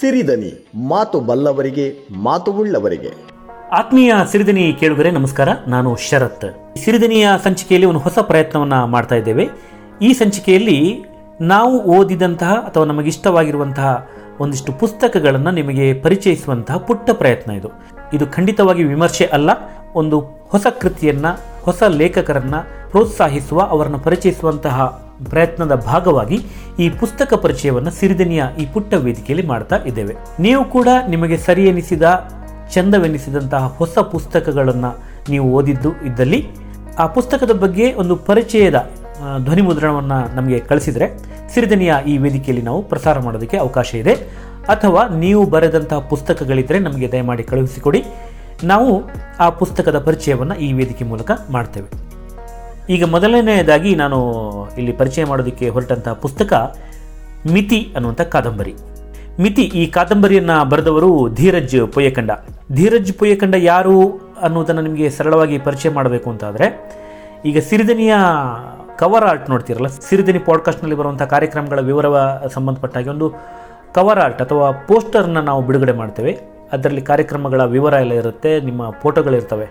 [0.00, 3.12] ಸಿರಿದನಿ, ಮಾತು ಬಲ್ಲವರಿಗೆ, ಮಾತು ಉಳ್ಳವರಿಗೆ.
[3.72, 5.48] ಆತ್ಮೀಯ ಸಿರಿದನಿ ಕೇಳುಗರೆ, ನಮಸ್ಕಾರ.
[5.66, 6.78] ನಾನು ಶರತ್.
[6.78, 9.48] ಸಿರಿದನಿಯ ಸಂಚಿಕೆಯಲ್ಲಿ ಒಂದು ಹೊಸ ಪ್ರಯತ್ನವನ್ನ ಮಾಡ್ತಾ ಇದ್ದೇವೆ.
[10.02, 11.04] ಈ ಸಂಚಿಕೆಯಲ್ಲಿ
[11.40, 14.08] ನಾವು ಓದಿದಂತಹ ಅಥವಾ ನಮಗಿಷ್ಟವಾಗಿರುವಂತಹ
[14.40, 17.68] ಒಂದಿಷ್ಟು ಪುಸ್ತಕಗಳನ್ನು ನಿಮಗೆ ಪರಿಚಯಿಸುವಂತಹ ಪುಟ್ಟ ಪ್ರಯತ್ನ ಇದು.
[18.12, 19.50] ಇದು ಖಂಡಿತವಾಗಿ ವಿಮರ್ಶೆ ಅಲ್ಲ,
[19.94, 21.26] ಒಂದು ಹೊಸ ಕೃತಿಯನ್ನ,
[21.62, 22.54] ಹೊಸ ಲೇಖಕರನ್ನ
[22.90, 26.38] ಪ್ರೋತ್ಸಾಹಿಸುವ, ಅವರನ್ನು ಪರಿಚಯಿಸುವಂತಹ ಪ್ರಯತ್ನದ ಭಾಗವಾಗಿ
[26.78, 30.14] ಈ ಪುಸ್ತಕ ಪರಿಚಯವನ್ನು ಸಿರಿದನಿಯ ಈ ಪುಟ್ಟ ವೇದಿಕೆಯಲ್ಲಿ ಮಾಡ್ತಾ ಇದ್ದೇವೆ.
[30.40, 32.02] ನೀವು ಕೂಡ ನಿಮಗೆ ಸರಿ ಎನಿಸಿದ,
[32.74, 36.50] ಚಂದವೆನಿಸಿದಂತಹ ಹೊಸ ಪುಸ್ತಕಗಳನ್ನು ನೀವು ಓದಿದ್ದು ಇದ್ದಲ್ಲಿ,
[36.98, 38.90] ಆ ಪುಸ್ತಕದ ಬಗ್ಗೆ ಒಂದು ಪರಿಚಯದ
[39.44, 41.18] ಧ್ವನಿ ಮುದ್ರಣವನ್ನು ನಮಗೆ ಕಳಿಸಿದರೆ
[41.54, 44.14] ಸಿರಿದನಿಯ ಈ ವೇದಿಕೆಯಲ್ಲಿ ನಾವು ಪ್ರಸಾರ ಮಾಡೋದಕ್ಕೆ ಅವಕಾಶ ಇದೆ.
[44.68, 48.04] ಅಥವಾ ನೀವು ಬರೆದಂತಹ ಪುಸ್ತಕಗಳಿದ್ದರೆ ನಮಗೆ ದಯಮಾಡಿ ಕಳುಹಿಸಿಕೊಡಿ.
[48.64, 49.02] ನಾವು
[49.38, 52.05] ಆ ಪುಸ್ತಕದ ಪರಿಚಯವನ್ನು ಈ ವೇದಿಕೆ ಮೂಲಕ ಮಾಡ್ತೇವೆ.
[52.94, 54.18] ಈಗ ಮೊದಲನೆಯದಾಗಿ ನಾನು
[54.78, 56.52] ಇಲ್ಲಿ ಪರಿಚಯ ಮಾಡೋದಕ್ಕೆ ಹೊರಟಂತಹ ಪುಸ್ತಕ
[57.52, 58.74] ಮಿತಿ ಅನ್ನುವಂಥ ಕಾದಂಬರಿ.
[59.40, 62.30] ಮಿತಿ ಈ ಕಾದಂಬರಿಯನ್ನ ಬರೆದವರು ಧೀರಜ್ ಪೊಯ್ಯಕಂಡ.
[62.72, 63.96] ಧೀರಜ್ ಪೊಯ್ಯಕಂಡ ಯಾರು
[64.42, 66.66] ಅನ್ನೋದನ್ನು ನಿಮಗೆ ಸರಳವಾಗಿ ಪರಿಚಯ ಮಾಡಬೇಕು ಅಂತಾದರೆ,
[67.44, 68.14] ಈಗ ಸಿರಿದನಿಯ
[68.98, 72.06] ಕವರ್ ಆರ್ಟ್ ನೋಡ್ತೀರಲ್ಲ ಸಿರಿದನಿ ಪಾಡ್ಕಾಸ್ಟ್ನಲ್ಲಿ ಬರುವಂಥ ಕಾರ್ಯಕ್ರಮಗಳ ವಿವರ
[72.48, 73.28] ಸಂಬಂಧಪಟ್ಟ ಹಾಗೆ ಒಂದು
[73.94, 76.32] ಕವರ್ ಆರ್ಟ್ ಅಥವಾ ಪೋಸ್ಟರ್ನ ನಾವು ಬಿಡುಗಡೆ ಮಾಡ್ತೇವೆ.
[76.72, 79.66] ಅದರಲ್ಲಿ ಕಾರ್ಯಕ್ರಮಗಳ ವಿವರ ಎಲ್ಲ ಇರುತ್ತೆ, ನಿಮ್ಮ ಫೋಟೋಗಳಿರ್ತವೆ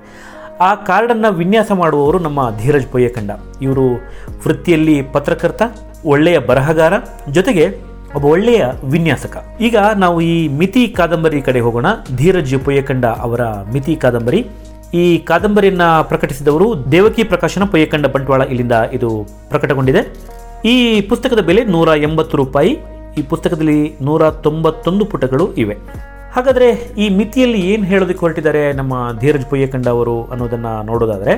[0.61, 3.31] ಆ ಕಾರ್ಡನ್ನು ವಿನ್ಯಾಸ ಮಾಡುವವರು ನಮ್ಮ ಧೀರಜ್ ಪೊಯ್ಯಕಂಡ.
[3.61, 3.95] ಇವರು
[4.47, 5.61] ವೃತ್ತಿಯಲ್ಲಿ ಪತ್ರಕರ್ತ,
[6.05, 6.93] ಒಳ್ಳೆಯ ಬರಹಗಾರ,
[7.31, 7.77] ಜೊತೆಗೆ
[8.15, 9.43] ಒಬ್ಬ ಒಳ್ಳೆಯ ವಿನ್ಯಾಸಕ.
[9.61, 11.85] ಈಗ ನಾವು ಈ ಮಿತಿ ಕಾದಂಬರಿ ಕಡೆ ಹೋಗೋಣ.
[12.15, 13.41] ಧೀರಜ್ ಪೊಯ್ಯಕಂಡ ಅವರ
[13.73, 14.47] ಮಿತಿ ಕಾದಂಬರಿ.
[14.93, 18.41] ಈ ಕಾದಂಬರಿಯನ್ನು ಪ್ರಕಟಿಸಿದವರು ದೇವಕಿ ಪ್ರಕಾಶನ ಪೊಯ್ಯಕಂಡ ಬಂಟ್ವಾಳ.
[18.41, 20.13] ಇಲ್ಲಿಂದ ಇದು ಪ್ರಕಟಗೊಂಡಿದೆ.
[20.65, 22.77] ಈ ಪುಸ್ತಕದ ಬೆಲೆ ನೂರ ಎಂಬತ್ತು ರೂಪಾಯಿ.
[23.17, 25.77] ಈ ಪುಸ್ತಕದಲ್ಲಿ ನೂರ ತೊಂಬತ್ತೊಂದು ಪುಟಗಳು ಇವೆ.
[26.35, 31.33] ಹಾಗಾದರೆ ಈ ಮಿತಿಯಲ್ಲಿ ಏನು ಹೇಳೋದಕ್ಕೆ ಹೊರಟಿದ್ದಾರೆ ನಮ್ಮ ಧೀರಜ್ ಪೊಯ್ಯಕಂಡ ಅವರು ಅನ್ನೋದನ್ನು ನೋಡೋದಾದರೆ,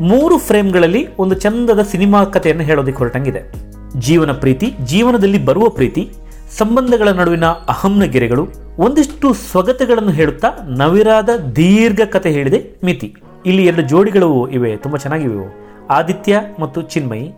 [0.00, 3.42] ಮೂರು ಫ್ರೇಮ್ಗಳಲ್ಲಿ ಒಂದು ಚಂದದ ಸಿನಿಮಾ ಕಥೆಯನ್ನು ಹೇಳೋದಕ್ಕೆ ಹೊರಟಂಗಿದೆ.
[3.98, 6.12] ಜೀವನ ಪ್ರೀತಿ, ಜೀವನದಲ್ಲಿ ಬರುವ ಪ್ರೀತಿ,
[6.58, 13.14] ಸಂಬಂಧಗಳ ನಡುವಿನ ಅಹಂನ ಗೆರೆಗಳು, ಒಂದಿಷ್ಟು ಸ್ವಗತಗಳನ್ನು ಹೇಳುತ್ತಾ ನವಿರಾದ ದೀರ್ಘ ಕಥೆ ಹೇಳಿದೆ ಮಿತಿ.
[13.46, 15.48] ಇಲ್ಲಿ ಎರಡು ಜೋಡಿಗಳು ಇವೆ, ತುಂಬ ಚೆನ್ನಾಗಿವೆ.
[15.90, 17.32] ಆದಿತ್ಯ ಮತ್ತು ಚಿನ್ಮಯಿ.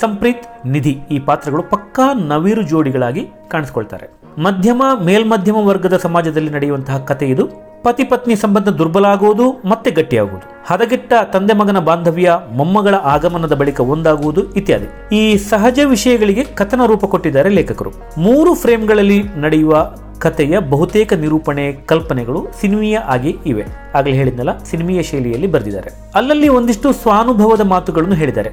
[0.00, 4.21] ಸಂಪ್ರೀತ್, ನಿಧಿ ಈ ಪಾತ್ರಗಳು ಪಕ್ಕಾ ನವಿರು ಜೋಡಿಗಳಾಗಿ ಕಾಣಿಸ್ಕೊಳ್ತಾರೆ.
[4.38, 7.72] ಮಧ್ಯಮ, ಮೇಲ್ಮಧ್ಯಮ ವರ್ಗದ ಸಮಾಜದಲ್ಲಿ ನಡೆಯುವಂತಹ ಕಥೆ ಇದು.
[7.82, 10.64] ಪತಿ ಪತ್ನಿ ಸಂಬಂಧ ದುರ್ಬಲ ಆಗುವುದು, ಮತ್ತೆ ಗಟ್ಟಿಯಾಗುವುದು.
[10.66, 15.16] ಹದಗೆಟ್ಟ ತಂದೆ ಮಗನ ಬಾಂಧವ್ಯ, ಮೊಮ್ಮಗಳ ಆಗಮನದ ಬಳಿಕ ಒಂದಾಗುವುದು ಇತ್ಯಾದಿ.
[15.16, 17.90] ಈ ಸಹಜ ವಿಷಯಗಳಿಗೆ ಕಥನ ರೂಪ ಕೊಟ್ಟಿದ್ದಾರೆ ಲೇಖಕರು.
[18.18, 23.66] ಮೂರು ಫ್ರೇಮ್ಗಳಲ್ಲಿ ನಡೆಯುವ ಕಥೆಯ ಬಹುತೇಕ ನಿರೂಪಣೆ ಕಲ್ಪನೆಗಳು ಸಿನಿಮೀಯ ಆಗಿ ಇವೆ.
[23.94, 25.90] ಆಗಲೇ ಹೇಳಿದ್ನಲ್ಲ, ಸಿನಿಮೀಯ ಶೈಲಿಯಲ್ಲಿ ಬರೆದಿದ್ದಾರೆ.
[26.14, 28.50] ಅಲ್ಲಲ್ಲಿ ಒಂದಿಷ್ಟು ಸ್ವಾನುಭವದ ಮಾತುಗಳನ್ನು ಹೇಳಿದ್ದಾರೆ.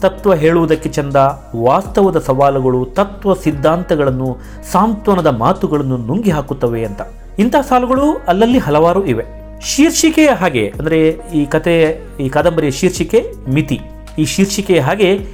[0.00, 1.16] ತತ್ವ ಹೇಳುವುದಕ್ಕೆ ಚಂದ
[1.56, 4.38] ವಾಸ್ತವದ ಸವಾಲುಗಳು, ತತ್ವ ಸಿದ್ಧಾಂತಗಳನ್ನು,
[4.72, 7.00] ಸಾಂತ್ವನದ ಮಾತುಗಳನ್ನು ನುಂಗಿ ಹಾಕುತ್ತವೆ ಅಂತ.
[7.38, 9.24] ಇಂತಹ ಸಾಲುಗಳು ಅಲ್ಲಲ್ಲಿ ಹಲವಾರು ಇವೆ.
[9.60, 13.80] ಶೀರ್ಷಿಕೆಯ ಹಾಗೆ, ಅಂದರೆ ಈ ಕತೆ ಈ ಕಾದಂಬರಿಯ ಶೀರ್ಷಿಕೆ ಮಿತಿ.
[14.18, 15.26] ಈ ಶೀರ್ಷಿಕೆಯ ಹಾಗೆ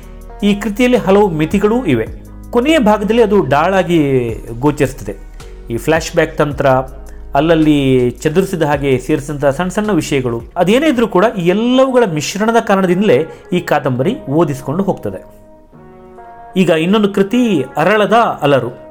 [0.43, 2.07] ಈ ಕೃತಿಯಲ್ಲಿ ಹಲವು ಮಿತಿಗಳೂ ಇವೆ.
[2.51, 4.01] ಕೊನೆಯ ಭಾಗದಲ್ಲಿ ಅದು ಡಾಳಾಗಿ
[4.61, 5.15] ಗೋಚರಿಸ್ತದೆ
[5.71, 6.67] ಈ ಫ್ಲ್ಯಾಶ್ ಬ್ಯಾಕ್ ತಂತ್ರ
[7.35, 10.43] ಅಲ್ಲಲ್ಲಿ ಚದುರಿಸಿದ ಹಾಗೆ ಸೇರಿಸಿದಂತಹ ಸಣ್ಣ ಸಣ್ಣ ವಿಷಯಗಳು.
[10.57, 15.45] ಅದೇನೇ ಇದ್ರೂ ಕೂಡ ಈ ಎಲ್ಲವುಗಳ ಮಿಶ್ರಣದ ಕಾರಣದಿಂದಲೇ ಈ ಕಾದಂಬರಿ ಓದಿಸಿಕೊಂಡು ಹೋಗ್ತದೆ.
[16.57, 18.84] ಈಗ ಇನ್ನೊಂದು ಕೃತಿ ಅರಳದ ಅಲರು.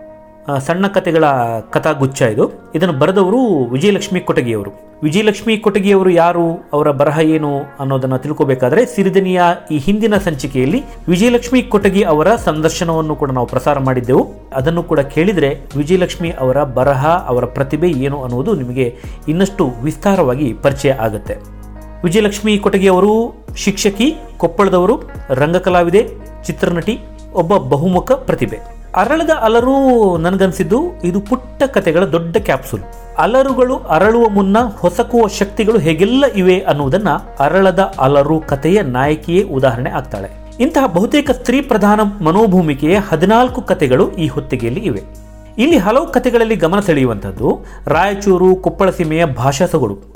[0.66, 1.26] ಸಣ್ಣ ಕಥೆಗಳ
[1.70, 2.72] ಕಥಾಗುಚ್ಛ ಇದು.
[2.76, 4.72] ಇದನ್ನು ಬರೆದವರು ವಿಜಯಲಕ್ಷ್ಮಿ ಕೊಟಗಿಯವರು.
[5.04, 12.36] ವಿಜಯಲಕ್ಷ್ಮಿ ಕೊಟಗಿಯವರು ಯಾರು, ಅವರ ಬರಹ ಏನು ಅನ್ನೋದನ್ನು ತಿಳ್ಕೋಬೇಕಾದ್ರೆ ಸಿರಿದನಿಯ ಈ ಹಿಂದಿನ ಸಂಚಿಕೆಯಲ್ಲಿ ವಿಜಯಲಕ್ಷ್ಮಿ ಕೊಟಗಿ ಅವರ
[12.36, 14.28] ಸಂದರ್ಶನವನ್ನು ಕೂಡ ನಾವು ಪ್ರಸಾರ ಮಾಡಿದ್ದೆವು.
[14.54, 21.36] ಅದನ್ನು ಕೂಡ ಕೇಳಿದರೆ ವಿಜಯಲಕ್ಷ್ಮಿ ಅವರ ಬರಹ, ಅವರ ಪ್ರತಿಭೆ ಏನು ಅನ್ನುವುದು ನಿಮಗೆ ಇನ್ನಷ್ಟು ವಿಸ್ತಾರವಾಗಿ ಪರಿಚಯ ಆಗುತ್ತೆ.
[22.04, 26.08] ವಿಜಯಲಕ್ಷ್ಮಿ ಕೊಟಗಿ ಅವರು ಶಿಕ್ಷಕಿ, ಕೊಪ್ಪಳದವರು, ರಂಗಕಲಾವಿದೆ,
[26.44, 27.00] ಚಿತ್ರನಟಿ,
[27.34, 28.83] ಒಬ್ಬ ಬಹುಮುಖ ಪ್ರತಿಭೆ.
[28.96, 32.81] ಅರಳದ ಅಲರು ನನಗನ್ಸಿದ್ದು, ಇದು ಪುಟ್ಟ ಕಥೆಗಳ ದೊಡ್ಡ ಕ್ಯಾಪ್ಸುಲ್.
[33.18, 37.09] ಅಲರುಗಳು ಅರಳುವ ಮುನ್ನ ಹೊಸಕುವ ಶಕ್ತಿಗಳು ಹೇಗೆಲ್ಲ ಇವೆ ಅನ್ನುವುದನ್ನ
[37.40, 40.30] ಅರಳದ ಅಲರು ಕಥೆಯ ನಾಯಕಿಯೇ ಉದಾಹರಣೆ ಆಗ್ತಾಳೆ.
[40.59, 45.02] ಇಂತಹ ಬಹುತೇಕ ಸ್ತ್ರೀ ಪ್ರಧಾನ ಮನೋಭೂಮಿಕೆಯ ಹದಿನಾಲ್ಕು ಕಥೆಗಳು ಈ ಹೊತ್ತಿಗೆಯಲ್ಲಿ ಇವೆ.
[45.58, 50.12] ಇಲ್ಲಿ ಹಲವು ಕಥೆಗಳಲ್ಲಿ ಗಮನ ಸೆಳೆಯುವಂಥದ್ದು ರಾಯಚೂರು, ಕೊಪ್ಪಳ ಸೀಮೆಯ ಭಾಷಾ ಸೊಗಡು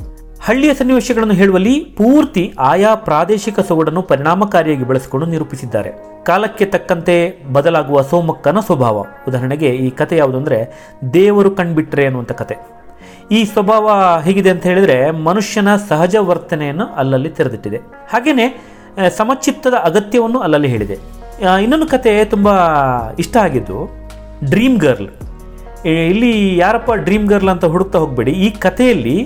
[0.48, 5.90] ಹಳ್ಳಿಯ ಸನ್ನಿವೇಶಗಳನ್ನು ಹೇಳುವಲ್ಲಿ ಪೂರ್ತಿ ಆಯಾ ಪ್ರಾದೇಶಿಕ ಸೊಗಡನ್ನು ಪರಿಣಾಮಕಾರಿಯಾಗಿ ಬಳಸಿಕೊಂಡು ನಿರೂಪಿಸಿದ್ದಾರೆ.
[6.26, 7.16] ಕಾಲಕ್ಕೆ ತಕ್ಕಂತೆ
[7.54, 8.98] ಬದಲಾಗುವ ಸೋಮಕ್ಕನ ಸ್ವಭಾವ.
[9.28, 10.60] ಉದಾಹರಣೆಗೆ ಈ ಕತೆ ಯಾವುದು ಅಂದರೆ
[11.14, 12.56] ದೇವರು ಕಣ್ಬಿಟ್ರೆ ಅನ್ನುವಂಥ ಕತೆ.
[13.32, 13.88] ಈ ಸ್ವಭಾವ
[14.26, 14.98] ಹೇಗಿದೆ ಅಂತ ಹೇಳಿದ್ರೆ,
[15.28, 17.82] ಮನುಷ್ಯನ ಸಹಜ ವರ್ತನೆಯನ್ನು ಅಲ್ಲಲ್ಲಿ ತೆರೆದಿಟ್ಟಿದೆ.
[18.14, 18.46] ಹಾಗೇನೆ
[19.18, 20.98] ಸಮಚಿತ್ತದ ಅಗತ್ಯವನ್ನು ಅಲ್ಲಲ್ಲಿ ಹೇಳಿದೆ.
[21.64, 22.48] ಇನ್ನೊಂದು ಕತೆ ತುಂಬ
[23.24, 23.80] ಇಷ್ಟ ಆಗಿದ್ದು,
[24.52, 25.10] ಡ್ರೀಮ್ ಗರ್ಲ್.
[26.12, 28.36] ಇಲ್ಲಿ ಯಾರಪ್ಪ ಡ್ರೀಮ್ ಗರ್ಲ್ ಅಂತ ಹುಡುಕ್ತಾ ಹೋಗಬೇಡಿ.
[28.46, 29.18] ಈ ಕಥೆಯಲ್ಲಿ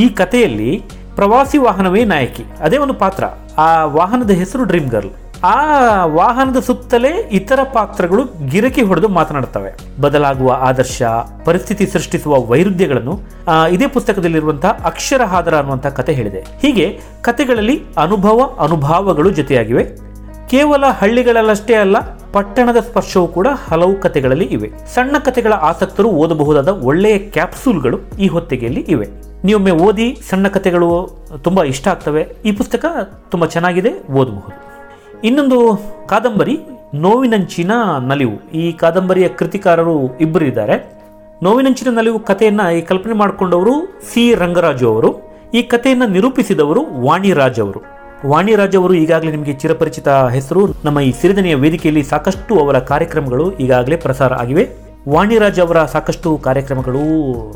[0.00, 0.70] ಈ ಕಥೆಯಲ್ಲಿ
[1.14, 2.44] ಪ್ರವಾಸಿ ವಾಹನವೇ ನಾಯಕಿ.
[2.62, 3.24] ಅದೇ ಒಂದು ಪಾತ್ರ.
[3.58, 5.10] ಆ ವಾಹನದ ಹೆಸರು ಡ್ರೀಮ್ ಗರ್ಲ್
[5.44, 5.56] ಆ
[6.04, 9.70] ವಾಹನದ ಸುತ್ತಲೇ ಇತರ ಪಾತ್ರಗಳು ಗಿರಕಿ ಹೊಡೆದು ಮಾತನಾಡುತ್ತವೆ.
[10.00, 11.02] ಬದಲಾಗುವ ಆದರ್ಶ,
[11.44, 13.14] ಪರಿಸ್ಥಿತಿ ಸೃಷ್ಟಿಸುವ ವೈರುಧ್ಯಗಳನ್ನು
[13.70, 16.40] ಇದೇ ಪುಸ್ತಕದಲ್ಲಿರುವಂತಹ ಅಕ್ಷರ ಹಾದರ ಅನ್ನುವಂತಹ ಕತೆ ಹೇಳಿದೆ.
[16.62, 16.86] ಹೀಗೆ
[17.22, 19.84] ಕತೆಗಳಲ್ಲಿ ಅನುಭವ, ಅನುಭಾವಗಳು ಜೊತೆಯಾಗಿವೆ.
[20.50, 21.96] ಕೇವಲ ಹಳ್ಳಿಗಳಲ್ಲಷ್ಟೇ ಅಲ್ಲ
[22.32, 24.70] ಪಟ್ಟಣದ ಸ್ಪರ್ಶವು ಕೂಡ ಹಲವು ಕಥೆಗಳಲ್ಲಿ ಇವೆ.
[24.94, 29.08] ಸಣ್ಣ ಕಥೆಗಳ ಆಸಕ್ತರು ಓದಬಹುದಾದ ಒಳ್ಳೆಯ ಕ್ಯಾಪ್ಸೂಲ್ಗಳು ಈ ಹೊತ್ತಿಗೆಯಲ್ಲಿ ಇವೆ.
[29.44, 31.10] ನೀವೊಮ್ಮೆ ಓದಿ ಸಣ್ಣ ಕಥೆಗಳು
[31.42, 32.28] ತುಂಬಾ ಇಷ್ಟ ಆಗ್ತವೆ.
[32.44, 32.84] ಈ ಪುಸ್ತಕ
[33.30, 34.70] ತುಂಬಾ ಚೆನ್ನಾಗಿದೆ, ಓದಬಹುದು.
[35.24, 36.58] ಇನ್ನೊಂದು ಕಾದಂಬರಿ,
[36.94, 38.50] ನೋವಿನಂಚಿನ ನಲಿವು.
[38.50, 41.00] ಈ ಕಾದಂಬರಿಯ ಕೃತಿಕಾರರು ಇಬ್ಬರು ಇದ್ದಾರೆ.
[41.42, 45.14] ನೋವಿನಂಚಿನ ನಲಿವು ಕಥೆಯನ್ನು ಈ ಕಲ್ಪನೆ ಮಾಡಿಕೊಂಡವರು ಸಿ ರಂಗರಾಜು ಅವರು.
[45.54, 47.99] ಈ ಕಥೆಯನ್ನು ನಿರೂಪಿಸಿದವರು ವಾಣಿರಾಜ್ ಅವರು.
[48.26, 50.66] ವಾಣಿರಾಜ್ ಅವರು ಈಗಾಗಲೇ ನಿಮಗೆ ಚಿರಪರಿಚಿತ ಹೆಸರು.
[50.84, 54.68] ನಮ್ಮ ಈ ಸಿರಿದನಿಯ ವೇದಿಕೆಯಲ್ಲಿ ಸಾಕಷ್ಟು ಅವರ ಕಾರ್ಯಕ್ರಮಗಳು ಈಗಾಗಲೇ ಪ್ರಸಾರ ಆಗಿವೆ.
[55.08, 56.98] ವಾಣಿರಾಜ್ ಅವರ ಸಾಕಷ್ಟು ಕಾರ್ಯಕ್ರಮಗಳು,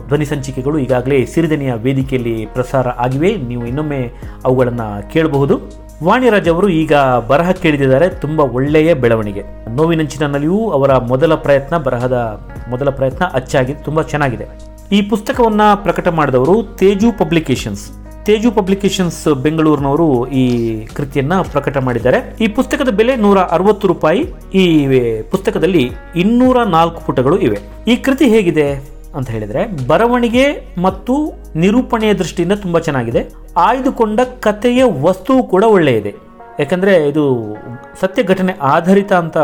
[0.08, 3.36] ಧ್ವನಿ ಸಂಚಿಕೆಗಳು ಈಗಾಗಲೇ ಸಿರಿದನಿಯ ವೇದಿಕೆಯಲ್ಲಿ ಪ್ರಸಾರ ಆಗಿವೆ.
[3.36, 4.12] ನೀವು ಇನ್ನೊಮ್ಮೆ
[4.44, 5.58] ಅವುಗಳನ್ನು ಕೇಳಬಹುದು.
[6.04, 6.94] ವಾಣಿರಾಜ್ ಅವರು ಈಗ
[7.28, 8.08] ಬರಹ ಕೇಳಿದಿದ್ದಾರೆ.
[8.08, 9.42] ತುಂಬಾ ಒಳ್ಳೆಯ ಬೆಳವಣಿಗೆ.
[9.76, 14.46] ನೋವಿನಂಚಿನಲ್ಲಿಯೂ ಅವರ ಮೊದಲ ಪ್ರಯತ್ನ, ಬರಹದ ಮೊದಲ ಪ್ರಯತ್ನ ಅಚ್ಚಾಗಿದೆ ತುಂಬಾ ಚೆನ್ನಾಗಿದೆ.
[14.92, 22.36] ಈ ಪುಸ್ತಕವನ್ನ ಪ್ರಕಟ ಮಾಡಿದವರು ತೇಜು ಪಬ್ಲಿಕೇಶನ್ಸ್ ತೇಜು ಪಬ್ಲಿಕೇಶನ್ಸ್ ಬೆಂಗಳೂರಿನವರು ಈ ಕೃತಿಯನ್ನ ಪ್ರಕಟ ಮಾಡಿದ್ದಾರೆ.
[22.40, 24.24] ಈ ಪುಸ್ತಕದ ಬೆಲೆ ನೂರ ಅರವತ್ತು ರೂಪಾಯಿ.
[24.54, 24.88] ಈ
[25.22, 27.58] ಪುಸ್ತಕದಲ್ಲಿ ಇನ್ನೂರ ನಾಲ್ಕು ಪುಟಗಳು ಇವೆ.
[27.88, 28.74] ಈ ಕೃತಿ ಹೇಗಿದೆ
[29.14, 33.28] ಅಂತ ಹೇಳಿದ್ರೆ, ಬರವಣಿಗೆ ಮತ್ತು ನಿರೂಪಣೆಯ ದೃಷ್ಟಿಯಿಂದ ತುಂಬಾ ಚೆನ್ನಾಗಿದೆ.
[33.56, 36.14] ಆಯ್ದುಕೊಂಡ ಕಥೆಯ ವಸ್ತುವು ಕೂಡ ಒಳ್ಳೆಯದೆ.
[36.60, 37.56] ಯಾಕಂದ್ರೆ ಇದು
[38.00, 39.38] ಸತ್ಯ ಘಟನೆ ಆಧಾರಿತ ಅಂತ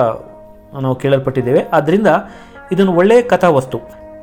[0.82, 1.64] ನಾವು ಕೇಳಲ್ಪಟ್ಟಿದ್ದೇವೆ.
[1.72, 2.06] ಆದ್ದರಿಂದ
[2.72, 3.78] ಇದನ್ನು ಒಳ್ಳೆಯ ಕಥಾವಸ್ತು.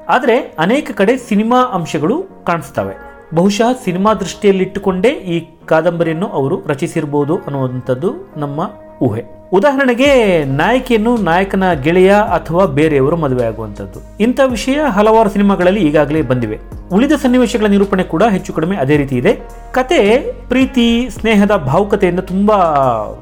[0.09, 3.06] ಆದರೆ ಅನೇಕ ಕಡೆ ಸಿನಿಮಾ ಅಂಶಗಳು ಕಾಣಿಸ್ತವೆ.
[3.35, 8.59] ಬಹುಶಃ ಸಿನಿಮಾ ದೃಷ್ಟಿಯಲ್ಲಿಟ್ಟುಕೊಂಡೇ ಈ ಕಾದಂಬರಿಯನ್ನು ಅವರು ರಚಿಸಿರಬಹುದು ಅನ್ನುವಂಥದ್ದು ನಮ್ಮ
[9.01, 9.23] ಊಹೆ.
[9.53, 13.99] ಉದಾಹರಣೆಗೆ, ನಾಯಕಿಯನ್ನು ನಾಯಕನ ಗೆಳೆಯ ಅಥವಾ ಬೇರೆಯವರು ಮದುವೆ ಆಗುವಂಥದ್ದು.
[14.19, 16.59] ಇಂಥ ವಿಷಯ ಹಲವಾರು ಸಿನಿಮಾಗಳಲ್ಲಿ ಈಗಾಗಲೇ ಬಂದಿವೆ.
[16.91, 19.39] ಉಳಿದ ಸನ್ನಿವೇಶಗಳ ನಿರೂಪಣೆ ಕೂಡ ಹೆಚ್ಚು ಕಡಿಮೆ ಅದೇ ರೀತಿ ಇದೆ.
[19.71, 22.55] ಕತೆ, ಪ್ರೀತಿ, ಸ್ನೇಹದ ಭಾವುಕತೆಯಿಂದ ತುಂಬಾ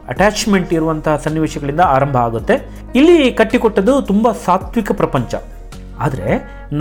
[0.07, 2.69] ಅಟ್ಯಾಚ್ಮೆಂಟ್ ಇರುವಂತಹ ಸನ್ನಿವೇಶಗಳಿಂದ ಆರಂಭ ಆಗುತ್ತೆ.
[2.95, 5.35] ಇಲ್ಲಿ ಕಟ್ಟಿಕೊಟ್ಟದ್ದು ತುಂಬಾ ಸಾತ್ವಿಕ ಪ್ರಪಂಚ.
[6.05, 6.29] ಆದರೆ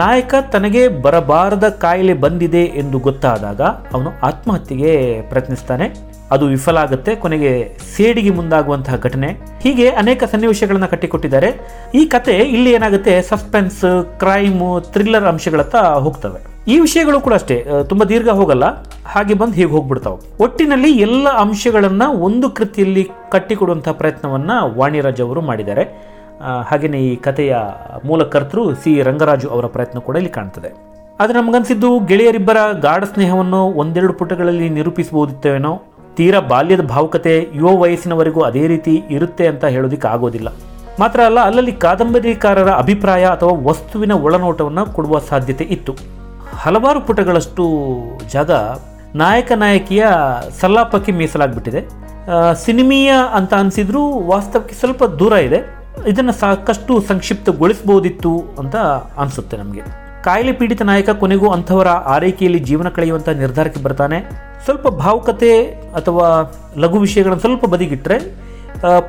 [0.00, 3.62] ನಾಯಕ ತನಗೆ ಬರಬಾರದ ಕಾಯಿಲೆ ಬಂದಿದೆ ಎಂದು ಗೊತ್ತಾದಾಗ
[3.94, 4.92] ಅವನು ಆತ್ಮಹತ್ಯೆಗೆ
[5.30, 5.86] ಪ್ರಯತ್ನಿಸ್ತಾನೆ.
[6.34, 7.50] ಅದು ವಿಫಲ ಆಗುತ್ತೆ, ಕೊನೆಗೆ
[7.96, 9.28] ಸೇಡಿಗೆ ಮುಂದಾಗುವಂತಹ ಘಟನೆ.
[9.64, 11.50] ಹೀಗೆ ಅನೇಕ ಸನ್ನಿವೇಶಗಳನ್ನು ಕಟ್ಟಿಕೊಟ್ಟಿದ್ದಾರೆ.
[11.94, 13.84] ಈ ಕತೆ ಇಲ್ಲಿ ಏನಾಗುತ್ತೆ, ಸಸ್ಪೆನ್ಸ್,
[14.22, 14.64] ಕ್ರೈಮ್,
[14.94, 15.76] ಥ್ರಿಲ್ಲರ್ ಅಂಶಗಳತ್ತ
[16.06, 16.40] ಹೋಗ್ತವೆ.
[16.72, 17.56] ಈ ವಿಷಯಗಳು ಕೂಡ ಅಷ್ಟೇ
[17.88, 18.64] ತುಂಬಾ ದೀರ್ಘ ಹೋಗಲ್ಲ,
[19.14, 20.18] ಹಾಗೆ ಬಂದು ಹೀಗೆ ಹೋಗ್ಬಿಡ್ತಾವೆ.
[20.44, 24.50] ಒಟ್ಟಿನಲ್ಲಿ ಎಲ್ಲ ಅಂಶಗಳನ್ನ ಒಂದು ಕೃತಿಯಲ್ಲಿ ಕಟ್ಟಿಕೊಡುವಂತಹ ಪ್ರಯತ್ನವನ್ನ
[24.80, 26.13] ವಾಣಿರಾಜ್ ಅವರು ಮಾಡಿದ್ದಾರೆ.
[26.68, 27.54] ಹಾಗೆಯೇ ಈ ಕಥೆಯ
[28.04, 30.70] ಮೂಲಕರ್ತರು ಸಿ ರಂಗರಾಜು ಅವರ ಪ್ರಯತ್ನ ಕೂಡ ಇಲ್ಲಿ ಕಾಣ್ತದೆ.
[31.20, 35.72] ಆದರೆ ನಮಗನ್ಸಿದ್ದು ಗೆಳೆಯರಿಬ್ಬರ ಗಾಢ ಸ್ನೇಹವನ್ನು ಒಂದೆರಡು ಪುಟಗಳಲ್ಲಿ ನಿರೂಪಿಸಬಹುದಿತ್ತೇನೋ?
[36.16, 40.48] ತೀರಾ ಬಾಲ್ಯದ ಭಾವುಕತೆ ಯುವ ವಯಸ್ಸಿನವರೆಗೂ ಅದೇ ರೀತಿ ಇರುತ್ತೆ ಅಂತ ಹೇಳೋದಿಕ್ಕೆ ಆಗೋದಿಲ್ಲ.
[41.00, 45.92] ಮಾತ್ರ ಅಲ್ಲ, ಅಲ್ಲಲ್ಲಿ ಕಾದಂಬರಿಕಾರರ ಅಭಿಪ್ರಾಯ ಅಥವಾ ವಸ್ತುವಿನ ಒಳನೋಟವನ್ನು ಕೊಡುವ ಸಾಧ್ಯತೆ ಇತ್ತು.
[46.64, 47.64] ಹಲವಾರು ಪುಟಗಳಷ್ಟು
[48.32, 48.50] ಜಾಗ
[49.22, 50.04] ನಾಯಕ ನಾಯಕಿಯ
[50.60, 51.80] ಸಲ್ಲಾಪಕ್ಕೆ ಮೀಸಲಾಗ್ಬಿಟ್ಟಿದೆ.
[52.64, 54.02] ಸಿನಿಮೀಯ ಅಂತ ಅನಿಸಿದ್ರೂ
[54.32, 55.60] ವಾಸ್ತವಕ್ಕೆ ಸ್ವಲ್ಪ ದೂರ ಇದೆ.
[56.08, 58.76] ಇದನ್ನು ಸಾಕಷ್ಟು ಸಂಕ್ಷಿಪ್ತಗೊಳಿಸಬಹುದಿತ್ತು ಅಂತ
[59.22, 59.82] ಅನಿಸುತ್ತೆ ನಮಗೆ.
[60.24, 64.18] ಕಾಯಿಲೆ ಪೀಡಿತ ನಾಯಕ ಕೊನೆಗೂ ಅಂಥವರ ಆರೈಕೆಯಲ್ಲಿ ಜೀವನ ಕಳೆಯುವಂಥ ನಿರ್ಧಾರಕ್ಕೆ ಬರ್ತಾನೆ.
[64.64, 65.64] ಸ್ವಲ್ಪ ಭಾವುಕತೆ
[65.98, 66.26] ಅಥವಾ
[66.76, 68.18] ಲಘು ವಿಷಯಗಳನ್ನು ಸ್ವಲ್ಪ ಬದಿಗಿಟ್ಟರೆ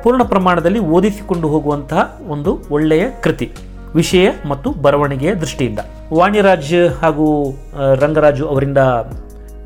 [0.02, 3.52] ಪೂರ್ಣ ಪ್ರಮಾಣದಲ್ಲಿ ಓದಿಸಿಕೊಂಡು ಹೋಗುವಂತಹ ಒಂದು ಒಳ್ಳೆಯ ಕೃತಿ.
[3.94, 5.80] ವಿಷಯ ಮತ್ತು ಬರವಣಿಗೆಯ ದೃಷ್ಟಿಯಿಂದ.
[6.12, 7.26] ವಾಣಿರಾಜ್ ಹಾಗೂ
[8.00, 8.78] ರಂಗರಾಜು ಅವರಿಂದ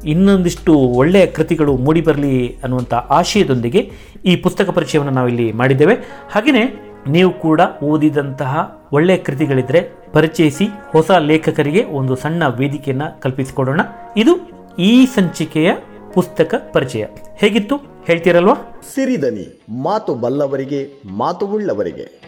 [0.04, 3.80] ಇನ್ನೊಂದಿಷ್ಟು ಒಳ್ಳೆಯ ಕೃತಿಗಳು ಮೂಡಿಬರಲಿ ಅನ್ನುವಂಥ ಆಶಯದೊಂದಿಗೆ
[4.24, 5.94] ಈ ಪುಸ್ತಕ ಪರಿಚಯವನ್ನು ನಾವಿಲ್ಲಿ ಮಾಡಿದ್ದೇವೆ.
[6.32, 6.64] ಹಾಗೆಯೇ
[7.08, 13.80] ನೀವು ಕೂಡ ಓದಿದಂತಹ ಒಳ್ಳೆಯ ಕೃತಿಗಳಿದ್ರೆ ಪರಿಚಯಿಸಿ ಹೊಸ ಲೇಖಕರಿಗೆ ಒಂದು ಸಣ್ಣ ವೇದಿಕೆಯನ್ನು ಕಲ್ಪಿಸಿಕೊಡೋಣ.
[14.16, 15.74] ಇದು ಈ ಸಂಚಿಕೆಯ
[16.14, 17.06] ಪುಸ್ತಕ ಪರಿಚಯ.
[17.36, 17.76] ಹೇಗಿತ್ತು
[18.06, 18.54] ಹೇಳ್ತೀರಲ್ವಾ?
[18.94, 22.19] ಸಿರಿದನಿ, ಮಾತು ಬಲ್ಲವರಿಗೆ, ಮಾತು ಉಳ್ಳವರಿಗೆ.